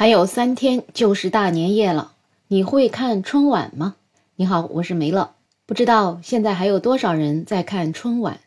[0.00, 2.12] 还有三天就是大年夜了，
[2.48, 3.96] 你会看春晚吗？
[4.34, 5.34] 你好，我是梅乐。
[5.66, 8.40] 不知道现在还有多少人在看春晚，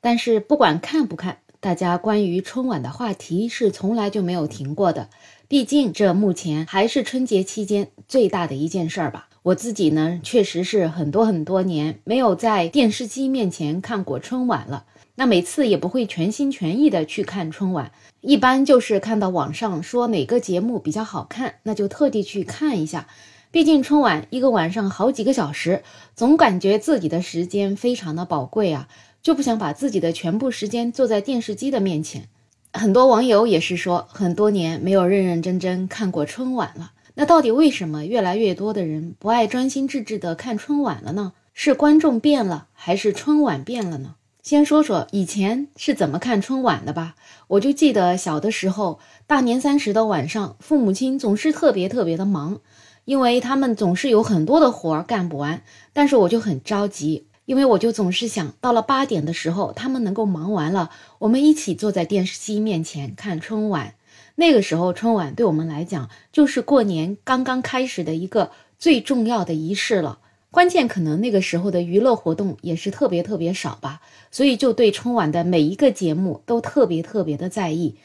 [0.00, 5.08] 但是不管看不看，大家关于春晚的话题是从来就没有停过的。
[5.48, 9.28] 毕竟这目前还是春节期间最大的一件事儿吧。
[9.44, 14.84] 我自己呢，确实是很多很多年没有在电视机面前看过春晚了。
[15.16, 23.08] 那每次也不会全心全意的去看春晚，一般就是看到网上说哪个节目比较好看，那就特地去看一下。
[23.50, 25.82] 毕竟春晚一个晚上好几个小时，
[26.14, 28.86] 总感觉自己的时间非常的宝贵啊，
[29.24, 32.28] 就不想把自己的全部时间坐在电视机的面前。
[32.72, 36.92] 很多网友也是说，很多年没有认认真真看过春晚了。
[37.14, 41.32] 那到底为什么越来越多的人不爱专心致志的看春晚了呢？
[41.54, 44.14] 是观众变了，还是春晚变了呢？
[44.42, 47.14] 先说说以前是怎么看春晚的吧。
[47.46, 52.60] 我就记得小的时候，大年三十的晚上，父母亲总是特别特别的忙，
[53.04, 55.62] 因为他们总是有很多的活儿干不完。
[55.92, 63.94] 但是我就很着急，因为我就总是想到了八点的时候，他们能够忙完了，我们一起坐在电视机面前看春晚。
[64.34, 70.18] 那个时候，春晚对我们来讲就是过年刚刚开始的一个最重要的仪式了。
[70.50, 77.96] 关键可能那个时候的娱乐活动也是特别特别少吧，所以就对春晚的每一个节目都特别特别的在意，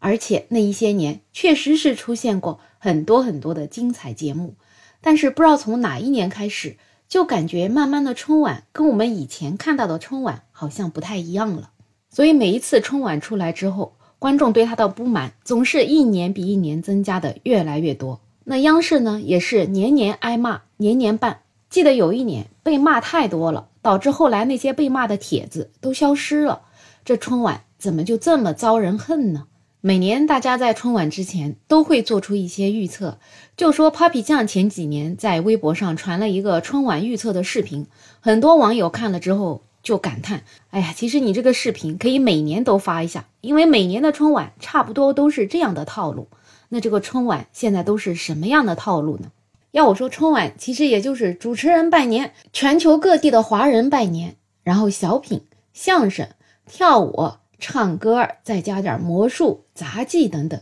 [0.00, 4.54] 而且那一些年确实是出现过很多很多的精彩节目，
[5.00, 6.76] 但是不知道从哪一年开始，
[7.08, 11.70] 就感觉慢慢的春晚跟我们以前看到的春晚好像不太一样了，
[12.10, 21.40] 所以每一次春晚出来之后，观众对他的不满总是一年比一年增加的越来越多，那央视呢也是年年挨骂，年年办。
[21.70, 26.62] 记得有一年被骂太多了，导致后来那些被骂的帖子都消失了。
[27.04, 29.46] 这春晚怎么就这么遭人恨呢？
[29.80, 33.18] 每年大家在春晚之前都会做出一些预测，
[33.56, 37.86] 就说 Papi 酱前几年在微博上传了一个春晚预测的视频，
[38.20, 40.42] 很多网友看了之后就感叹
[40.72, 46.26] ：“哎呀，其实你这个视频可以每年都发一下，因为每年的春晚差不多都是这样的套路。
[46.70, 49.30] 那这个春晚现在都是什么样的套路呢？”
[49.70, 55.42] 要我说，春晚其实也就是主持人拜年，全球各地的华人拜年，然后小品、
[55.72, 56.28] 相声、
[56.64, 60.60] 跳舞、唱歌，再加点魔术、杂技等等。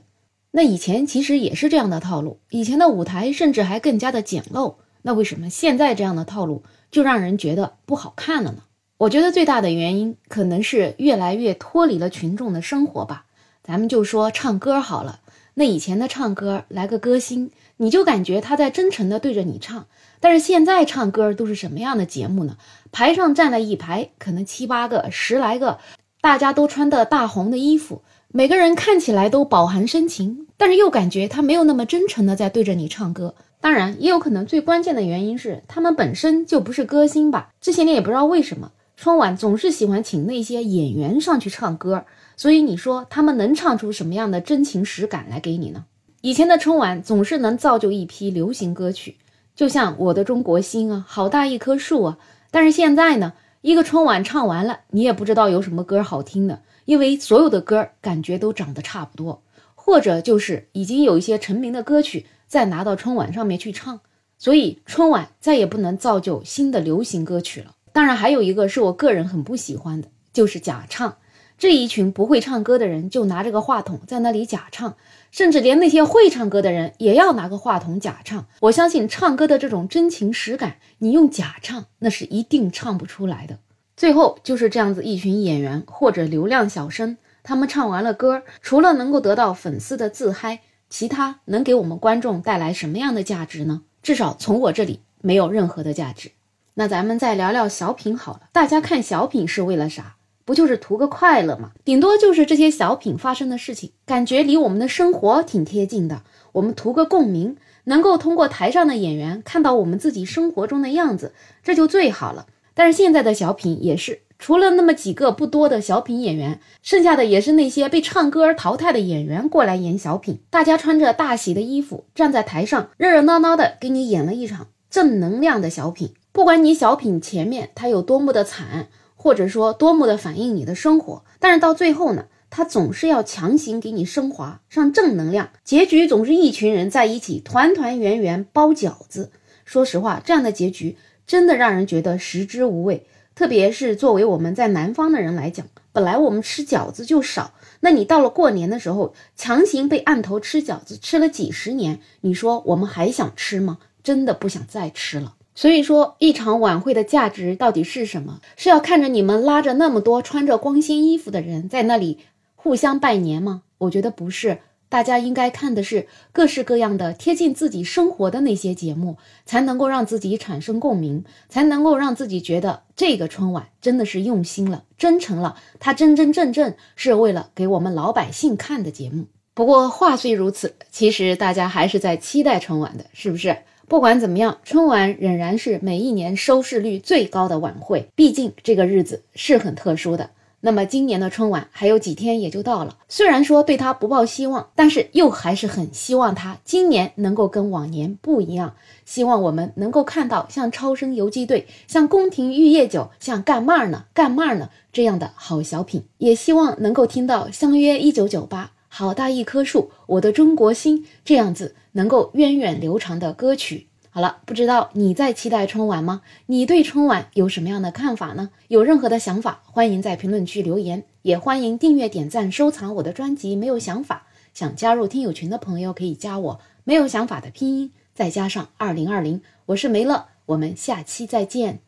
[0.51, 4.77] 那以前其实也是这样的套路，以前的舞台甚至还更加的简陋。
[5.03, 8.63] 那为什么现在这样的套路就让人觉得不好看了呢？
[9.03, 13.25] 我觉得最大的原因可能是越来越脱离了群众的生活吧。
[13.65, 15.19] 咱们就说唱歌好了。
[15.55, 19.87] 那以前的唱歌来个歌星，你就感觉他在真诚的对着你唱。
[20.21, 22.57] 但是现在唱歌都是什么样的节目呢？
[22.93, 25.81] 台上站了一排，可能七八个、十来个，
[26.21, 33.35] 大家都穿的大红的衣服，每个人看起来都饱含深情，但是又感觉他没有那么真诚的在对着你唱歌。
[33.61, 37.51] 当然，也有可能最关键的原因是他们本身就不是歌星吧。
[37.61, 38.71] 这些年也不知道为什么，
[39.03, 42.05] 春晚总是喜欢请那些演员上去唱歌。
[42.37, 45.87] 所以你说他们能唱出什么样的真情实感来给你呢？
[46.21, 49.17] 以前的春晚总是能造就一批流行歌曲，
[49.57, 52.19] 就像《我的中国心》啊，好大一棵树啊。
[52.53, 59.43] 但是现在呢，一个春晚唱完了，你也不知道有什么歌好听的，因为所有的歌感觉都长得差不多，
[59.75, 63.99] 或者就是已经有一些成名的歌曲再拿到春晚上面去唱，
[64.39, 67.75] 所以春晚再也不能造就新的流行歌曲了。
[67.93, 71.17] 当然，还有一个是我个人很不喜欢的，就是假唱。
[71.59, 74.97] 这一群不会唱歌的人就拿着个话筒在那里假唱，
[75.31, 78.47] 甚至连那些会唱歌的人也要拿个话筒假唱。
[78.63, 83.59] 我相信唱歌的这种真情实感，你用假唱那是一定唱不出来的。
[83.97, 93.83] 最后就是这样子一群演员或者流量小生，他们唱完了歌，除了能够得到粉丝的自嗨，其他能给我们观众带来什么样的价值呢？
[94.03, 96.33] 至少从我这里没有任何的价值。
[96.75, 100.17] 那咱们再聊聊小品好了，大家看小品是为了啥？
[100.45, 101.73] 不就是图个快乐吗？
[101.85, 106.23] 顶多就是这些小品发生的事情，感觉离我们的生活挺贴近的。
[106.53, 112.47] 我们图个共鸣，能够通过台上的演员看到我们自己生活中的样子，这就最好了。
[112.73, 120.41] 但是现在的小品也是，除了那么几个不多的小品演员，剩下的也是那些被唱歌而淘汰的演员过来演小品。
[120.49, 126.15] 大家穿着大喜的衣服站在台上，热热闹闹的给你演了一场正能量的小品。
[126.33, 128.89] 不管你小品前面他有多么的惨。
[129.15, 139.31] 或者说多么的反映你的生活，但是到最后呢，他总是要强行给你升华上正能量，结局总是一群人在一起团团圆圆包饺子。
[139.65, 143.07] 说实话，这样的结局真的让人觉得食之无味。
[143.37, 153.79] 特别是作为我们在南方的人来讲，本来我们吃饺子就少，那你到了过年的时候，强行被按头吃饺子，吃了几十年，你说我们还想吃吗？
[154.03, 155.37] 真的不想再吃了。
[155.55, 158.41] 所以说，一场晚会的价值到底是什么？
[158.57, 162.19] 是要看着你们拉着那么多穿着光鲜衣服的人在那里
[162.55, 163.63] 互相拜年吗？
[163.79, 164.59] 我觉得不是。
[164.89, 169.17] 大家应该看的是各式各样的贴近自己生活的那些节目，
[169.47, 179.29] 才能够让自己产生共鸣，才能够让自己觉得这个春晚真的是用心了、真诚了，它真真正正是为了给我们老百姓看的节目。
[179.55, 183.57] 不过话虽如此，其实大家还是在期待春晚的，是不是？
[183.89, 190.31] 不管怎么样，春晚仍然是每一年收视率最高的晚会，毕竟这个日子是很特殊的。
[190.65, 198.75] 那么今年的春晚还有几天也就到了，虽然说对他不抱希望，但是又还是很希望他今年能够跟往年不一样。
[199.05, 213.87] 希望我们能够看到像超生游击队、像宫廷玉液酒、像干嘛呢、干嘛呢这样的好小品，也希望能够听到相约一九九八、好大一棵树、我的中国心这样子能够源远流长的歌曲。
[214.11, 216.21] 好了，不知道你在期待春晚吗？
[216.45, 218.51] 你对春晚有什么样的看法呢？
[218.69, 223.57] 有任何的想法，欢迎在评论区留言，也欢迎订阅、点赞、收藏我的专辑。
[223.57, 231.81] 没有想法，想加入听友群的朋友可以加我，没有想法的拼音再加上二零二零，我是梅乐，我们下期再见。